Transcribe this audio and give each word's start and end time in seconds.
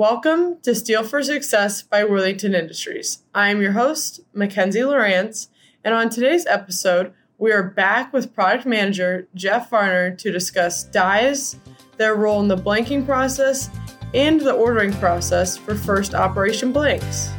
Welcome 0.00 0.62
to 0.62 0.74
Steel 0.74 1.04
for 1.04 1.22
Success 1.22 1.82
by 1.82 2.04
Worthington 2.04 2.54
Industries. 2.54 3.22
I 3.34 3.50
am 3.50 3.60
your 3.60 3.72
host, 3.72 4.20
Mackenzie 4.32 4.82
Lawrence, 4.82 5.48
and 5.84 5.92
on 5.92 6.08
today's 6.08 6.46
episode, 6.46 7.12
we 7.36 7.52
are 7.52 7.62
back 7.62 8.10
with 8.10 8.34
product 8.34 8.64
manager 8.64 9.28
Jeff 9.34 9.68
Varner 9.68 10.16
to 10.16 10.32
discuss 10.32 10.84
dies, 10.84 11.56
their 11.98 12.14
role 12.14 12.40
in 12.40 12.48
the 12.48 12.56
blanking 12.56 13.04
process, 13.04 13.68
and 14.14 14.40
the 14.40 14.54
ordering 14.54 14.94
process 14.94 15.58
for 15.58 15.74
first 15.74 16.14
operation 16.14 16.72
blanks. 16.72 17.30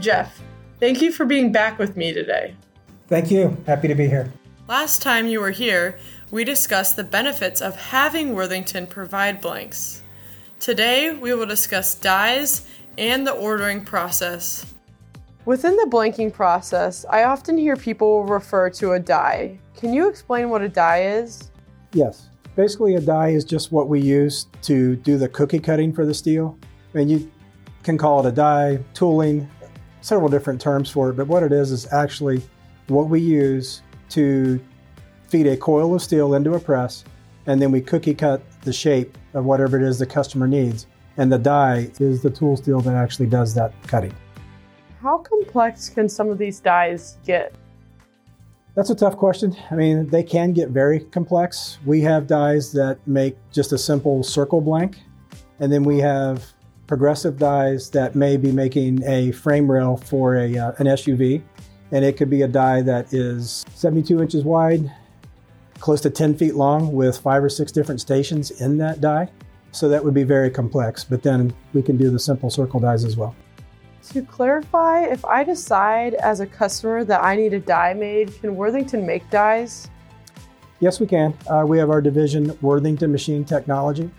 Jeff, 0.00 0.40
thank 0.78 1.02
you 1.02 1.12
for 1.12 1.26
being 1.26 1.52
back 1.52 1.78
with 1.78 1.94
me 1.94 2.14
today. 2.14 2.54
Thank 3.08 3.30
you. 3.30 3.54
Happy 3.66 3.86
to 3.86 3.94
be 3.94 4.08
here. 4.08 4.32
Last 4.66 5.02
time 5.02 5.26
you 5.26 5.40
were 5.40 5.50
here, 5.50 5.98
we 6.30 6.44
discussed 6.44 6.96
the 6.96 7.04
benefits 7.04 7.60
of 7.60 7.74
having 7.74 8.34
Worthington 8.34 8.86
provide 8.86 9.40
blanks. 9.40 10.02
Today, 10.60 11.10
we 11.10 11.34
will 11.34 11.46
discuss 11.46 11.94
dies 11.94 12.68
and 12.96 13.26
the 13.26 13.32
ordering 13.32 13.84
process. 13.84 14.72
Within 15.44 15.74
the 15.76 15.88
blanking 15.90 16.32
process, 16.32 17.04
I 17.10 17.24
often 17.24 17.58
hear 17.58 17.74
people 17.74 18.24
refer 18.24 18.70
to 18.70 18.92
a 18.92 19.00
die. 19.00 19.58
Can 19.76 19.92
you 19.92 20.08
explain 20.08 20.50
what 20.50 20.62
a 20.62 20.68
die 20.68 21.04
is? 21.04 21.50
Yes. 21.92 22.28
Basically, 22.54 22.94
a 22.94 23.00
die 23.00 23.30
is 23.30 23.44
just 23.44 23.72
what 23.72 23.88
we 23.88 24.00
use 24.00 24.46
to 24.62 24.96
do 24.96 25.16
the 25.16 25.28
cookie 25.28 25.58
cutting 25.58 25.92
for 25.92 26.04
the 26.04 26.14
steel. 26.14 26.58
And 26.94 27.10
you 27.10 27.30
can 27.82 27.96
call 27.96 28.24
it 28.24 28.28
a 28.28 28.32
die, 28.32 28.78
tooling, 28.94 29.48
several 30.02 30.28
different 30.28 30.60
terms 30.60 30.90
for 30.90 31.10
it, 31.10 31.14
but 31.14 31.26
what 31.26 31.42
it 31.42 31.52
is 31.52 31.72
is 31.72 31.90
actually 31.92 32.42
what 32.88 33.08
we 33.08 33.20
use 33.20 33.82
to 34.10 34.60
feed 35.30 35.46
a 35.46 35.56
coil 35.56 35.94
of 35.94 36.02
steel 36.02 36.34
into 36.34 36.54
a 36.54 36.60
press, 36.60 37.04
and 37.46 37.62
then 37.62 37.70
we 37.70 37.80
cookie 37.80 38.14
cut 38.14 38.42
the 38.62 38.72
shape 38.72 39.16
of 39.32 39.44
whatever 39.44 39.76
it 39.76 39.82
is 39.82 39.98
the 39.98 40.06
customer 40.06 40.48
needs. 40.48 40.86
And 41.16 41.30
the 41.30 41.38
die 41.38 41.90
is 42.00 42.22
the 42.22 42.30
tool 42.30 42.56
steel 42.56 42.80
that 42.80 42.94
actually 42.94 43.26
does 43.26 43.54
that 43.54 43.72
cutting. 43.86 44.14
How 45.00 45.18
complex 45.18 45.88
can 45.88 46.08
some 46.08 46.28
of 46.28 46.38
these 46.38 46.60
dies 46.60 47.16
get? 47.24 47.54
That's 48.74 48.90
a 48.90 48.94
tough 48.94 49.16
question. 49.16 49.56
I 49.70 49.74
mean, 49.74 50.08
they 50.08 50.22
can 50.22 50.52
get 50.52 50.70
very 50.70 51.00
complex. 51.00 51.78
We 51.84 52.00
have 52.02 52.26
dies 52.26 52.72
that 52.72 52.98
make 53.06 53.36
just 53.52 53.72
a 53.72 53.78
simple 53.78 54.22
circle 54.22 54.60
blank, 54.60 54.98
and 55.58 55.72
then 55.72 55.82
we 55.82 55.98
have 55.98 56.52
progressive 56.86 57.38
dies 57.38 57.88
that 57.90 58.14
may 58.14 58.36
be 58.36 58.50
making 58.50 59.02
a 59.04 59.30
frame 59.32 59.70
rail 59.70 59.96
for 59.96 60.36
a, 60.36 60.56
uh, 60.58 60.72
an 60.78 60.86
SUV. 60.86 61.40
And 61.92 62.04
it 62.04 62.16
could 62.16 62.30
be 62.30 62.42
a 62.42 62.48
die 62.48 62.82
that 62.82 63.12
is 63.12 63.64
72 63.74 64.20
inches 64.20 64.44
wide, 64.44 64.90
close 65.80 66.00
to 66.02 66.10
10 66.10 66.36
feet 66.36 66.54
long 66.54 66.92
with 66.92 67.18
five 67.18 67.42
or 67.42 67.48
six 67.48 67.72
different 67.72 68.00
stations 68.00 68.50
in 68.60 68.78
that 68.78 69.00
die. 69.00 69.28
So 69.72 69.88
that 69.88 70.04
would 70.04 70.14
be 70.14 70.24
very 70.24 70.50
complex, 70.50 71.04
but 71.04 71.22
then 71.22 71.54
we 71.72 71.82
can 71.82 71.96
do 71.96 72.10
the 72.10 72.18
simple 72.18 72.50
circle 72.50 72.80
dies 72.80 73.04
as 73.04 73.16
well. 73.16 73.34
To 74.12 74.22
clarify, 74.22 75.04
if 75.04 75.24
I 75.24 75.44
decide 75.44 76.14
as 76.14 76.40
a 76.40 76.46
customer 76.46 77.04
that 77.04 77.22
I 77.22 77.36
need 77.36 77.52
a 77.54 77.60
die 77.60 77.94
made, 77.94 78.38
can 78.40 78.56
Worthington 78.56 79.06
make 79.06 79.28
dies? 79.30 79.88
Yes, 80.80 80.98
we 80.98 81.06
can. 81.06 81.34
Uh, 81.48 81.64
we 81.66 81.78
have 81.78 81.90
our 81.90 82.00
division, 82.00 82.56
Worthington 82.62 83.12
Machine 83.12 83.44
Technology. 83.44 84.10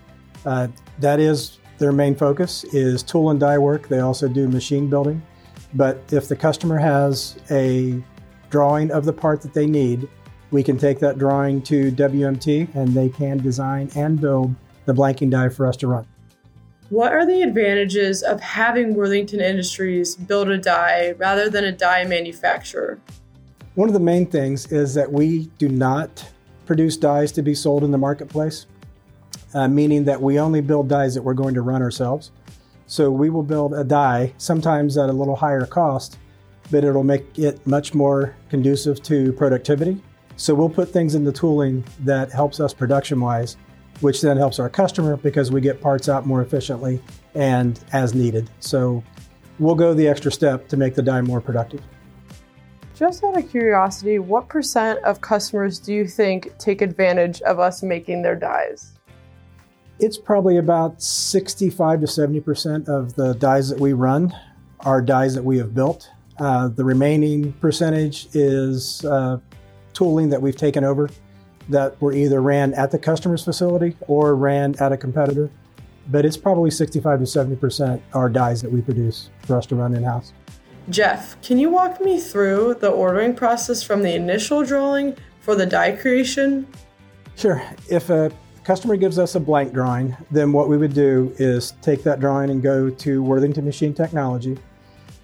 Uh, 0.46 0.68
that 1.00 1.20
is 1.20 1.58
their 1.80 1.92
main 1.92 2.16
focus 2.16 2.64
is 2.66 3.02
tool 3.02 3.32
and 3.32 3.40
die 3.40 3.58
work. 3.58 3.88
They 3.88 4.00
also 4.00 4.28
do 4.28 4.48
machine 4.48 4.88
building. 4.88 5.22
But 5.74 6.02
if 6.12 6.28
the 6.28 6.36
customer 6.36 6.78
has 6.78 7.38
a 7.50 8.02
drawing 8.52 8.92
of 8.92 9.06
the 9.06 9.14
part 9.14 9.42
that 9.42 9.54
they 9.54 9.66
need, 9.66 10.08
we 10.52 10.64
can 10.64 10.78
take 10.78 11.00
that 11.00 11.18
drawing 11.18 11.62
to 11.64 11.92
WMT 11.92 12.76
and 12.76 12.90
they 12.90 13.10
can 13.10 13.38
design 13.38 13.90
and 13.96 14.20
build 14.20 14.54
the 14.86 14.94
blanking 14.94 15.30
die 15.30 15.50
for 15.50 15.66
us 15.66 15.78
to 15.78 15.88
run. 15.88 16.06
What 16.90 17.14
are 17.14 17.26
the 17.26 17.42
advantages 17.42 18.22
of 18.22 18.42
having 18.42 18.96
Worthington 18.96 19.40
Industries 19.40 20.16
build 20.16 20.50
a 20.50 20.58
die 20.58 21.14
rather 21.18 21.50
than 21.50 21.64
a 21.64 21.72
die 21.72 22.04
manufacturer? 22.04 23.00
One 23.76 23.88
of 23.88 23.94
the 23.94 24.02
main 24.02 24.26
things 24.26 24.70
is 24.74 24.94
that 24.96 25.10
we 25.10 25.46
do 25.58 25.70
not 25.70 26.30
produce 26.66 26.98
dies 26.98 27.32
to 27.34 27.42
be 27.42 27.56
sold 27.56 27.86
in 27.86 27.92
the 27.92 27.98
marketplace, 27.98 28.66
uh, 29.54 29.70
meaning 29.70 30.04
that 30.04 30.22
we 30.22 30.38
only 30.38 30.60
build 30.60 30.90
dies 30.90 31.16
that 31.16 31.22
we're 31.22 31.34
going 31.34 31.54
to 31.54 31.62
run 31.62 31.82
ourselves. 31.82 32.32
So 32.88 33.10
we 33.10 33.30
will 33.30 33.44
build 33.44 33.74
a 33.74 33.86
die, 33.86 34.34
sometimes 34.38 34.98
at 34.98 35.08
a 35.08 35.14
little 35.14 35.38
higher 35.38 35.66
cost, 35.66 36.18
but 36.70 36.84
it'll 36.84 37.06
make 37.06 37.40
it 37.40 37.66
much 37.66 37.94
more 37.94 38.36
conducive 38.50 39.02
to 39.04 39.32
productivity 39.34 40.02
so 40.36 40.56
we'll 40.56 40.70
put 40.70 40.90
things 40.90 41.16
in 41.16 41.24
the 41.24 41.32
tooling 41.32 41.84
that 42.02 42.32
helps 42.32 42.60
us 42.60 42.74
production 42.74 43.20
wise, 43.20 43.58
which 44.00 44.22
then 44.22 44.38
helps 44.38 44.60
our 44.60 44.70
customer 44.70 45.18
because 45.18 45.52
we 45.52 45.62
get 45.62 45.82
parts 45.82 46.10
out 46.10 46.26
more 46.26 46.42
efficiently 46.42 47.02
and 47.36 47.80
as 47.94 48.14
needed. 48.14 48.50
So 48.60 49.04
we'll 49.60 49.76
go 49.76 49.94
the 49.94 50.08
extra 50.08 50.32
step 50.32 50.68
to 50.70 50.78
make 50.78 50.96
the 50.96 51.02
die 51.02 51.22
more 51.22 51.42
productive. 51.42 51.82
Just 52.96 53.24
out 53.24 53.38
of 53.38 53.50
curiosity, 53.50 54.20
what 54.20 54.48
percent 54.48 55.00
of 55.04 55.22
customers 55.22 55.80
do 55.80 55.94
you 55.94 56.06
think 56.06 56.56
take 56.60 56.82
advantage 56.82 57.42
of 57.42 57.60
us 57.60 57.82
making 57.82 58.22
their 58.22 58.36
dies? 58.36 58.94
It's 60.00 60.18
probably 60.18 60.58
about 60.58 61.02
65 61.02 62.02
to 62.02 62.06
70% 62.06 62.88
of 62.88 63.16
the 63.16 63.34
dies 63.34 63.70
that 63.70 63.80
we 63.80 63.94
run 63.94 64.36
are 64.82 65.02
dies 65.02 65.36
that 65.36 65.44
we 65.44 65.58
have 65.58 65.74
built. 65.74 66.10
Uh, 66.40 66.68
the 66.70 66.84
remaining 66.84 67.54
percentage 67.54 68.28
is 68.34 69.06
uh, 69.06 69.38
tooling 69.94 70.30
that 70.30 70.42
we've 70.42 70.56
taken 70.56 70.84
over 70.84 71.10
that 71.70 72.00
were 72.02 72.14
either 72.14 72.42
ran 72.42 72.74
at 72.74 72.92
the 72.92 73.00
customer's 73.00 73.44
facility 73.44 73.96
or 74.02 74.36
ran 74.36 74.76
at 74.80 74.92
a 74.92 74.98
competitor. 74.98 75.50
But 76.10 76.26
it's 76.26 76.38
probably 76.38 76.72
65 76.72 77.20
to 77.20 77.26
70% 77.26 78.02
are 78.14 78.30
dies 78.30 78.62
that 78.62 78.72
we 78.72 78.82
produce 78.82 79.30
for 79.46 79.56
us 79.56 79.66
to 79.68 79.76
run 79.76 79.96
in 79.96 80.04
house. 80.04 80.34
Jeff, 80.90 81.40
can 81.42 81.58
you 81.58 81.70
walk 81.70 82.02
me 82.02 82.20
through 82.20 82.76
the 82.80 82.90
ordering 82.90 83.36
process 83.36 83.84
from 83.84 84.02
the 84.02 84.14
initial 84.16 84.64
drawing 84.64 85.16
for 85.40 85.56
the 85.56 85.66
die 85.66 85.92
creation? 85.92 86.68
Sure. 87.36 87.62
If 87.90 88.10
a 88.10 88.32
customer 88.64 88.98
gives 88.98 89.20
us 89.20 89.36
a 89.36 89.40
blank 89.40 89.74
drawing, 89.74 90.16
then 90.32 90.52
what 90.52 90.70
we 90.70 90.78
would 90.78 90.94
do 90.94 91.34
is 91.38 91.74
take 91.82 92.04
that 92.04 92.20
drawing 92.20 92.50
and 92.50 92.62
go 92.62 92.90
to 92.90 93.24
Worthington 93.24 93.64
Machine 93.64 93.94
Technology. 93.94 94.58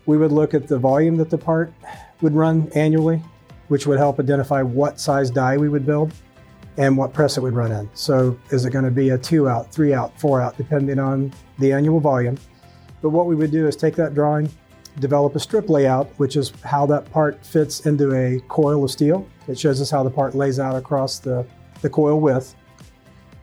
We 0.05 0.17
would 0.17 0.31
look 0.31 0.53
at 0.53 0.67
the 0.67 0.77
volume 0.77 1.17
that 1.17 1.29
the 1.29 1.37
part 1.37 1.73
would 2.21 2.33
run 2.33 2.71
annually 2.75 3.21
which 3.67 3.87
would 3.87 3.97
help 3.97 4.19
identify 4.19 4.61
what 4.61 4.99
size 4.99 5.29
die 5.29 5.57
we 5.57 5.69
would 5.69 5.85
build 5.85 6.13
and 6.77 6.95
what 6.95 7.13
press 7.13 7.37
it 7.37 7.41
would 7.41 7.55
run 7.55 7.71
in. 7.71 7.89
So 7.93 8.37
is 8.51 8.65
it 8.65 8.71
going 8.71 8.85
to 8.85 8.91
be 8.91 9.09
a 9.09 9.17
two 9.17 9.49
out, 9.49 9.71
three 9.71 9.93
out, 9.93 10.17
four 10.19 10.41
out, 10.41 10.57
depending 10.57 10.99
on 10.99 11.33
the 11.59 11.73
annual 11.73 11.99
volume. 11.99 12.37
But 13.01 13.09
what 13.09 13.25
we 13.25 13.35
would 13.35 13.51
do 13.51 13.67
is 13.67 13.75
take 13.75 13.95
that 13.95 14.13
drawing, 14.13 14.49
develop 14.99 15.35
a 15.35 15.39
strip 15.39 15.69
layout, 15.69 16.07
which 16.17 16.35
is 16.35 16.51
how 16.63 16.85
that 16.87 17.11
part 17.11 17.43
fits 17.45 17.85
into 17.85 18.13
a 18.13 18.39
coil 18.47 18.83
of 18.83 18.91
steel. 18.91 19.27
It 19.47 19.57
shows 19.57 19.81
us 19.81 19.89
how 19.89 20.03
the 20.03 20.09
part 20.09 20.35
lays 20.35 20.59
out 20.59 20.75
across 20.75 21.19
the, 21.19 21.45
the 21.81 21.89
coil 21.89 22.19
width. 22.19 22.55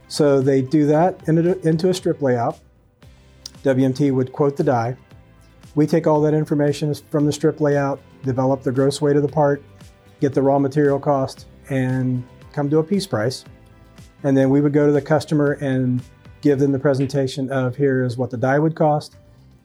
So 0.08 0.40
they 0.40 0.62
do 0.62 0.86
that 0.86 1.28
into, 1.28 1.58
into 1.66 1.88
a 1.88 1.94
strip 1.94 2.22
layout. 2.22 2.60
WMT 3.62 4.12
would 4.12 4.32
quote 4.32 4.56
the 4.56 4.64
die. 4.64 4.96
We 5.74 5.86
take 5.86 6.06
all 6.06 6.20
that 6.20 6.34
information 6.34 6.94
from 6.94 7.26
the 7.26 7.32
strip 7.32 7.60
layout, 7.60 8.00
develop 8.22 8.62
the 8.62 8.70
gross 8.70 9.00
weight 9.00 9.16
of 9.16 9.22
the 9.22 9.28
part, 9.28 9.62
get 10.24 10.32
the 10.32 10.40
raw 10.40 10.58
material 10.58 10.98
cost, 10.98 11.46
and 11.68 12.24
come 12.52 12.70
to 12.70 12.78
a 12.78 12.82
piece 12.82 13.06
price. 13.06 13.44
And 14.22 14.34
then 14.34 14.48
we 14.48 14.62
would 14.62 14.72
go 14.72 14.86
to 14.86 14.92
the 14.92 15.02
customer 15.02 15.52
and 15.60 16.02
give 16.40 16.58
them 16.58 16.72
the 16.72 16.78
presentation 16.78 17.50
of 17.52 17.76
here 17.76 18.02
is 18.02 18.16
what 18.16 18.30
the 18.30 18.38
die 18.38 18.58
would 18.58 18.74
cost, 18.74 19.16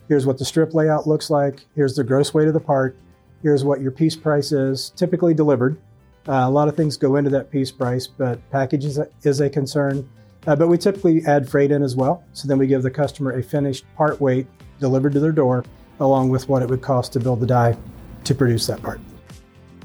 here's 0.10 0.26
what 0.26 0.38
the 0.38 0.44
strip 0.44 0.74
layout 0.74 1.08
looks 1.08 1.30
like, 1.30 1.66
here's 1.76 1.96
the 1.96 2.04
gross 2.04 2.34
weight 2.34 2.48
of 2.48 2.54
the 2.54 2.60
part, 2.60 2.98
here's 3.42 3.64
what 3.64 3.80
your 3.80 3.92
piece 3.92 4.18
price 4.18 4.52
is, 4.52 4.90
typically 4.98 5.34
delivered. 5.34 5.80
Uh, 6.28 6.44
a 6.46 6.50
lot 6.50 6.68
of 6.68 6.76
things 6.76 6.98
go 6.98 7.16
into 7.16 7.30
that 7.30 7.50
piece 7.50 7.72
price, 7.72 8.06
but 8.06 8.38
package 8.52 8.84
is 8.84 8.98
a, 8.98 9.08
is 9.24 9.40
a 9.40 9.50
concern. 9.50 10.08
Uh, 10.46 10.56
but 10.56 10.68
we 10.68 10.78
typically 10.78 11.24
add 11.26 11.50
freight 11.50 11.72
in 11.72 11.84
as 11.84 11.96
well. 11.96 12.24
So 12.34 12.48
then 12.48 12.58
we 12.58 12.68
give 12.68 12.84
the 12.84 12.92
customer 12.92 13.32
a 13.32 13.44
finished 13.44 13.86
part 13.96 14.20
weight 14.20 14.48
delivered 14.80 15.14
to 15.14 15.20
their 15.22 15.32
door, 15.32 15.64
along 16.02 16.30
with 16.30 16.50
what 16.50 16.62
it 16.62 16.70
would 16.70 16.82
cost 16.82 17.14
to 17.14 17.20
build 17.20 17.40
the 17.40 17.48
die 17.48 17.78
to 18.26 18.36
produce 18.36 18.68
that 18.68 18.82
part. 18.82 19.00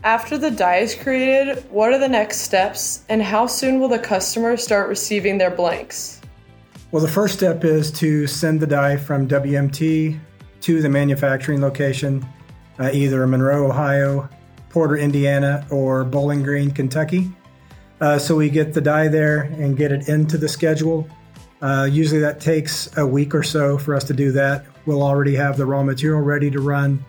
After 0.04 0.36
the 0.36 0.50
die 0.50 0.80
is 0.80 0.94
created, 0.94 1.64
what 1.70 1.90
are 1.94 1.98
the 1.98 2.06
next 2.06 2.40
steps 2.42 3.04
and 3.08 3.22
how 3.22 3.46
soon 3.46 3.80
will 3.80 3.88
the 3.88 3.98
customer 3.98 4.54
start 4.58 4.90
receiving 4.90 5.38
their 5.38 5.50
blanks? 5.50 6.20
Well, 6.90 7.00
the 7.00 7.10
first 7.10 7.32
step 7.32 7.64
is 7.64 7.90
to 7.92 8.26
send 8.26 8.60
the 8.60 8.66
die 8.66 8.98
from 8.98 9.26
WMT 9.26 10.20
to 10.60 10.82
the 10.82 10.90
manufacturing 10.90 11.62
location, 11.62 12.22
uh, 12.78 12.90
either 12.92 13.26
Monroe, 13.26 13.66
Ohio, 13.66 14.28
Porter, 14.68 14.98
Indiana, 14.98 15.66
or 15.70 16.04
Bowling 16.04 16.42
Green, 16.42 16.70
Kentucky. 16.70 17.32
Uh, 18.02 18.18
so 18.18 18.36
we 18.36 18.50
get 18.50 18.74
the 18.74 18.82
die 18.82 19.08
there 19.08 19.44
and 19.58 19.74
get 19.74 19.90
it 19.90 20.10
into 20.10 20.36
the 20.36 20.48
schedule. 20.48 21.08
Uh, 21.62 21.88
usually 21.90 22.20
that 22.20 22.40
takes 22.40 22.94
a 22.98 23.06
week 23.06 23.34
or 23.34 23.42
so 23.42 23.78
for 23.78 23.94
us 23.94 24.04
to 24.04 24.12
do 24.12 24.32
that. 24.32 24.66
We'll 24.84 25.02
already 25.02 25.34
have 25.36 25.56
the 25.56 25.64
raw 25.64 25.82
material 25.82 26.20
ready 26.20 26.50
to 26.50 26.60
run 26.60 27.02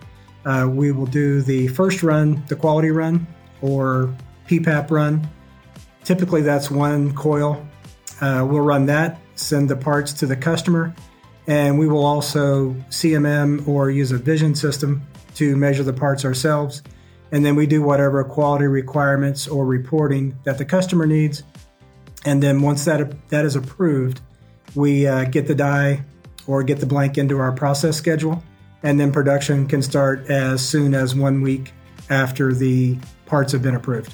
uh, 0.46 0.66
we 0.66 0.92
will 0.92 1.06
do 1.06 1.42
the 1.42 1.68
first 1.68 2.02
run, 2.02 2.42
the 2.48 2.56
quality 2.56 2.90
run, 2.90 3.26
or 3.60 4.14
PPAP 4.48 4.90
run. 4.90 5.28
Typically, 6.04 6.40
that's 6.40 6.70
one 6.70 7.14
coil. 7.14 7.66
Uh, 8.20 8.46
we'll 8.48 8.62
run 8.62 8.86
that 8.86 9.20
send 9.36 9.68
the 9.68 9.76
parts 9.76 10.12
to 10.14 10.26
the 10.26 10.36
customer, 10.36 10.94
and 11.46 11.78
we 11.78 11.86
will 11.86 12.04
also 12.04 12.72
CMM 12.90 13.66
or 13.68 13.90
use 13.90 14.10
a 14.10 14.18
vision 14.18 14.54
system 14.54 15.06
to 15.34 15.56
measure 15.56 15.84
the 15.84 15.92
parts 15.92 16.24
ourselves. 16.24 16.82
And 17.32 17.44
then 17.44 17.54
we 17.54 17.66
do 17.66 17.82
whatever 17.82 18.22
quality 18.24 18.66
requirements 18.66 19.46
or 19.46 19.66
reporting 19.66 20.36
that 20.44 20.58
the 20.58 20.64
customer 20.64 21.06
needs. 21.06 21.42
And 22.24 22.42
then 22.42 22.62
once 22.62 22.84
that, 22.86 23.28
that 23.28 23.44
is 23.44 23.56
approved, 23.56 24.20
we 24.74 25.06
uh, 25.06 25.24
get 25.24 25.46
the 25.46 25.54
die 25.54 26.04
or 26.46 26.62
get 26.62 26.80
the 26.80 26.86
blank 26.86 27.18
into 27.18 27.38
our 27.38 27.52
process 27.52 27.96
schedule. 27.96 28.42
And 28.82 29.00
then 29.00 29.12
production 29.12 29.66
can 29.66 29.82
start 29.82 30.30
as 30.30 30.66
soon 30.66 30.94
as 30.94 31.14
one 31.14 31.42
week 31.42 31.72
after 32.10 32.52
the 32.52 32.98
parts 33.26 33.52
have 33.52 33.62
been 33.62 33.74
approved. 33.74 34.12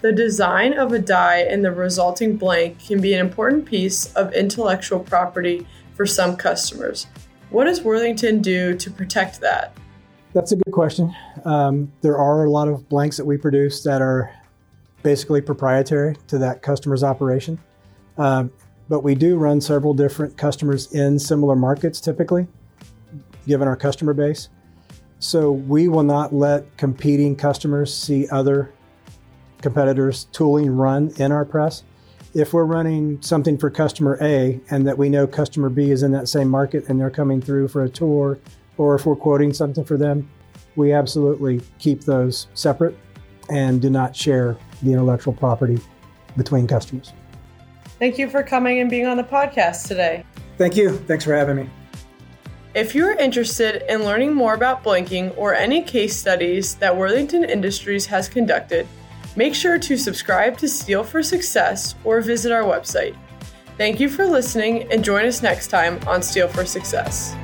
The 0.00 0.12
design 0.12 0.72
of 0.78 0.92
a 0.92 0.98
die 0.98 1.40
and 1.40 1.62
the 1.64 1.72
resulting 1.72 2.36
blank 2.36 2.78
can 2.78 3.00
be 3.00 3.12
an 3.12 3.20
important 3.20 3.66
piece 3.66 4.12
of 4.14 4.32
intellectual 4.32 5.00
property 5.00 5.66
for 5.94 6.06
some 6.06 6.36
customers. 6.36 7.06
What 7.50 7.64
does 7.64 7.82
Worthington 7.82 8.40
do 8.40 8.74
to 8.76 8.90
protect 8.90 9.40
that? 9.40 9.76
That's 10.32 10.52
a 10.52 10.56
good 10.56 10.72
question. 10.72 11.14
Um, 11.44 11.92
there 12.00 12.16
are 12.16 12.44
a 12.44 12.50
lot 12.50 12.68
of 12.68 12.88
blanks 12.88 13.16
that 13.16 13.26
we 13.26 13.36
produce 13.36 13.82
that 13.82 14.00
are 14.00 14.32
basically 15.02 15.40
proprietary 15.40 16.16
to 16.28 16.38
that 16.38 16.62
customer's 16.62 17.02
operation. 17.02 17.58
Um, 18.16 18.52
but 18.88 19.02
we 19.02 19.14
do 19.14 19.36
run 19.36 19.60
several 19.60 19.94
different 19.94 20.36
customers 20.36 20.92
in 20.92 21.18
similar 21.18 21.56
markets 21.56 22.00
typically, 22.00 22.46
given 23.50 23.66
our 23.66 23.76
customer 23.76 24.14
base. 24.14 24.48
So 25.18 25.50
we 25.50 25.88
will 25.88 26.04
not 26.04 26.32
let 26.32 26.76
competing 26.76 27.34
customers 27.34 27.94
see 27.94 28.28
other 28.28 28.72
competitors' 29.60 30.28
tooling 30.32 30.70
run 30.70 31.12
in 31.16 31.32
our 31.32 31.44
press. 31.44 31.82
If 32.32 32.54
we're 32.54 32.64
running 32.64 33.20
something 33.20 33.58
for 33.58 33.68
customer 33.70 34.16
A 34.22 34.60
and 34.70 34.86
that 34.86 34.96
we 34.96 35.08
know 35.08 35.26
customer 35.26 35.68
B 35.68 35.90
is 35.90 36.04
in 36.04 36.12
that 36.12 36.28
same 36.28 36.48
market 36.48 36.88
and 36.88 36.98
they're 36.98 37.10
coming 37.10 37.42
through 37.42 37.68
for 37.68 37.82
a 37.82 37.88
tour, 37.88 38.38
or 38.78 38.94
if 38.94 39.04
we're 39.04 39.16
quoting 39.16 39.52
something 39.52 39.84
for 39.84 39.96
them, 39.96 40.30
we 40.76 40.92
absolutely 40.92 41.60
keep 41.80 42.02
those 42.02 42.46
separate 42.54 42.96
and 43.50 43.82
do 43.82 43.90
not 43.90 44.14
share 44.14 44.56
the 44.82 44.92
intellectual 44.92 45.32
property 45.32 45.80
between 46.36 46.68
customers. 46.68 47.12
Thank 47.98 48.16
you 48.16 48.30
for 48.30 48.44
coming 48.44 48.80
and 48.80 48.88
being 48.88 49.06
on 49.06 49.16
the 49.16 49.24
podcast 49.24 49.88
today. 49.88 50.24
Thank 50.56 50.76
you. 50.76 50.96
Thanks 50.96 51.24
for 51.24 51.34
having 51.34 51.56
me. 51.56 51.68
If 52.72 52.94
you 52.94 53.04
are 53.06 53.14
interested 53.14 53.82
in 53.92 54.04
learning 54.04 54.32
more 54.32 54.54
about 54.54 54.84
blanking 54.84 55.36
or 55.36 55.54
any 55.54 55.82
case 55.82 56.16
studies 56.16 56.76
that 56.76 56.96
Worthington 56.96 57.42
Industries 57.42 58.06
has 58.06 58.28
conducted, 58.28 58.86
make 59.34 59.56
sure 59.56 59.76
to 59.80 59.96
subscribe 59.96 60.56
to 60.58 60.68
Steel 60.68 61.02
for 61.02 61.20
Success 61.20 61.96
or 62.04 62.20
visit 62.20 62.52
our 62.52 62.62
website. 62.62 63.16
Thank 63.76 63.98
you 63.98 64.08
for 64.08 64.24
listening 64.24 64.84
and 64.92 65.04
join 65.04 65.24
us 65.24 65.42
next 65.42 65.66
time 65.66 65.98
on 66.06 66.22
Steel 66.22 66.46
for 66.46 66.64
Success. 66.64 67.34